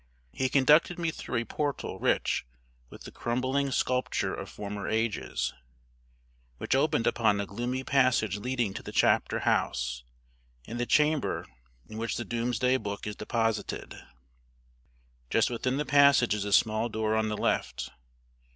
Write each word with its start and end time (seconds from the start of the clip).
He 0.33 0.49
conducted 0.49 0.97
me 0.97 1.11
through 1.11 1.37
a 1.39 1.43
portal 1.45 1.99
rich 1.99 2.43
with 2.89 3.03
the 3.03 3.11
crumbling 3.11 3.69
sculpture 3.69 4.33
of 4.33 4.49
former 4.49 4.87
ages, 4.89 5.53
which 6.57 6.73
opened 6.73 7.05
upon 7.05 7.39
a 7.39 7.45
gloomy 7.45 7.83
passage 7.83 8.37
leading 8.37 8.73
to 8.73 8.81
the 8.81 8.91
chapter 8.91 9.41
house 9.41 10.03
and 10.65 10.79
the 10.79 10.87
chamber 10.87 11.45
in 11.87 11.99
which 11.99 12.15
Doomsday 12.15 12.77
Book 12.77 13.05
is 13.05 13.15
deposited. 13.15 13.93
Just 15.29 15.51
within 15.51 15.77
the 15.77 15.85
passage 15.85 16.33
is 16.33 16.45
a 16.45 16.51
small 16.51 16.89
door 16.89 17.15
on 17.15 17.29
the 17.29 17.37
left. 17.37 17.91